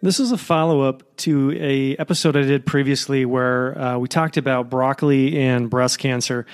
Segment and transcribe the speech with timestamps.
[0.00, 4.36] This is a follow up to a episode I did previously where uh, we talked
[4.36, 6.46] about broccoli and breast cancer,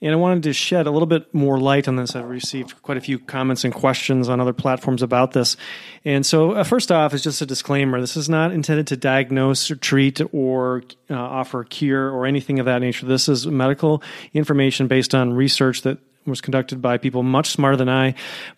[0.00, 2.14] and I wanted to shed a little bit more light on this.
[2.14, 5.56] I've received quite a few comments and questions on other platforms about this,
[6.04, 9.68] and so uh, first off, is just a disclaimer: this is not intended to diagnose
[9.68, 13.04] or treat or uh, offer a cure or anything of that nature.
[13.04, 14.00] This is medical
[14.32, 18.14] information based on research that was conducted by people much smarter than I,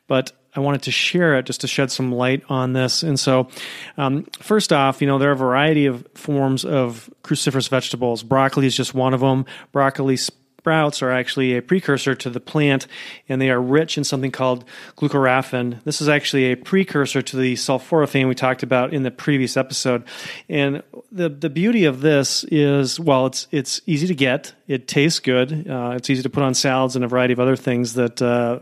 [0.06, 3.02] but I wanted to share it just to shed some light on this.
[3.02, 3.48] And so,
[3.96, 8.22] um, first off, you know, there are a variety of forms of cruciferous vegetables.
[8.22, 9.46] Broccoli is just one of them.
[9.72, 10.16] Broccoli
[10.64, 12.86] sprouts are actually a precursor to the plant,
[13.28, 14.64] and they are rich in something called
[14.96, 15.84] glucoraphanin.
[15.84, 20.04] This is actually a precursor to the sulforaphane we talked about in the previous episode.
[20.48, 24.54] And the the beauty of this is, well, it's it's easy to get.
[24.66, 25.68] It tastes good.
[25.68, 28.22] Uh, it's easy to put on salads and a variety of other things that.
[28.22, 28.60] Uh,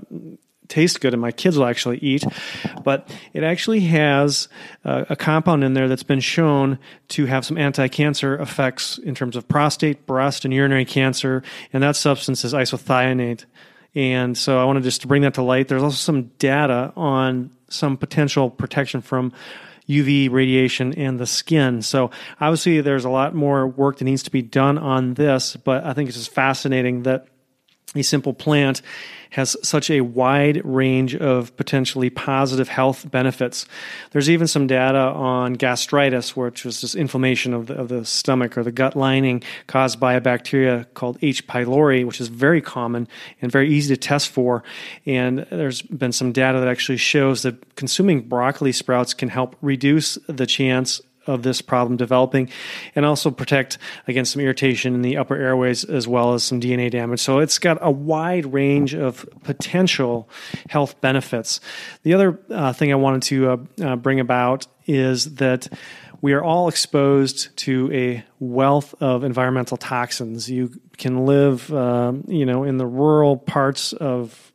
[0.72, 2.24] taste good and my kids will actually eat.
[2.82, 4.48] But it actually has
[4.84, 9.14] uh, a compound in there that's been shown to have some anti cancer effects in
[9.14, 11.42] terms of prostate, breast, and urinary cancer.
[11.72, 13.44] And that substance is isothiocyanate.
[13.94, 15.68] And so I wanted just to bring that to light.
[15.68, 19.32] There's also some data on some potential protection from
[19.88, 21.82] UV radiation and the skin.
[21.82, 25.84] So obviously there's a lot more work that needs to be done on this, but
[25.84, 27.26] I think it's just fascinating that
[27.94, 28.80] a simple plant
[29.30, 33.64] has such a wide range of potentially positive health benefits.
[34.10, 38.58] There's even some data on gastritis, which is just inflammation of the, of the stomach
[38.58, 41.46] or the gut lining caused by a bacteria called H.
[41.46, 43.08] pylori, which is very common
[43.40, 44.62] and very easy to test for.
[45.06, 50.18] And there's been some data that actually shows that consuming broccoli sprouts can help reduce
[50.28, 52.48] the chance of this problem developing
[52.94, 56.90] and also protect against some irritation in the upper airways as well as some DNA
[56.90, 57.20] damage.
[57.20, 60.28] So it's got a wide range of potential
[60.68, 61.60] health benefits.
[62.02, 65.68] The other uh, thing I wanted to uh, uh, bring about is that
[66.20, 70.48] we are all exposed to a wealth of environmental toxins.
[70.48, 74.51] You can live, um, you know, in the rural parts of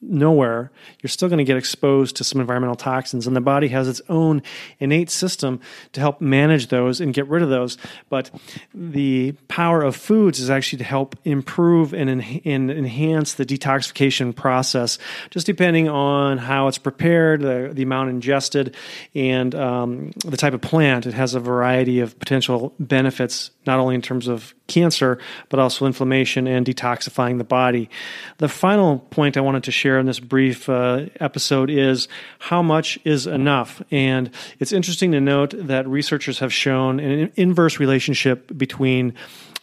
[0.00, 0.70] nowhere,
[1.02, 3.26] you're still going to get exposed to some environmental toxins.
[3.26, 4.42] And the body has its own
[4.78, 5.60] innate system
[5.92, 7.78] to help manage those and get rid of those.
[8.08, 8.30] But
[8.72, 14.34] the power of foods is actually to help improve and, en- and enhance the detoxification
[14.34, 14.98] process,
[15.30, 18.76] just depending on how it's prepared, the, the amount ingested,
[19.14, 21.06] and um, the type of plant.
[21.06, 25.18] It has a variety of potential benefits, not only in terms of cancer,
[25.48, 27.90] but also inflammation and detoxifying the body.
[28.36, 32.06] The final point I wanted to share in this brief uh, episode is
[32.38, 33.82] how much is enough.
[33.90, 34.30] And
[34.60, 39.14] it's interesting to note that researchers have shown an inverse relationship between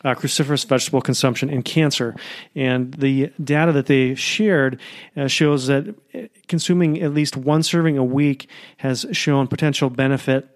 [0.04, 2.16] uh, cruciferous vegetable consumption and cancer.
[2.54, 4.80] And the data that they shared
[5.18, 10.48] uh, shows that uh, consuming at least one serving a week has shown potential benefit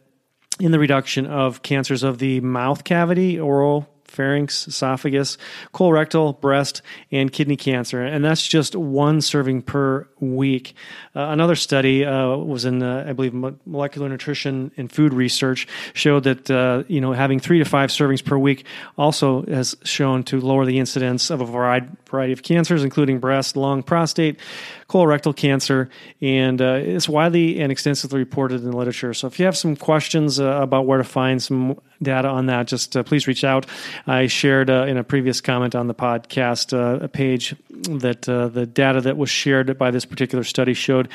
[0.59, 5.37] in the reduction of cancers of the mouth cavity, oral pharynx, esophagus,
[5.73, 6.81] colorectal, breast,
[7.11, 8.03] and kidney cancer.
[8.03, 10.73] And that's just one serving per week.
[11.15, 13.33] Uh, another study uh, was in, uh, I believe,
[13.65, 18.23] molecular nutrition and food research showed that uh, you know having three to five servings
[18.23, 18.65] per week
[18.97, 23.83] also has shown to lower the incidence of a variety, of cancers, including breast, lung,
[23.83, 24.39] prostate,
[24.87, 25.89] colorectal cancer,
[26.21, 29.13] and uh, it's widely and extensively reported in the literature.
[29.13, 32.67] So if you have some questions uh, about where to find some data on that,
[32.67, 33.65] just please reach out.
[34.07, 38.47] I shared uh, in a previous comment on the podcast uh, a page that uh,
[38.47, 41.09] the data that was shared by this particular study showed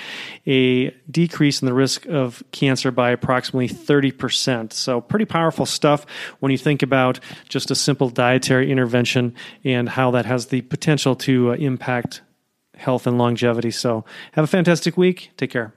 [0.46, 4.72] a decrease in the risk of cancer by approximately 30%.
[4.72, 6.06] So, pretty powerful stuff
[6.40, 9.34] when you think about just a simple dietary intervention
[9.64, 12.22] and how that has the potential to uh, impact
[12.76, 13.70] health and longevity.
[13.70, 15.30] So, have a fantastic week.
[15.36, 15.74] Take care.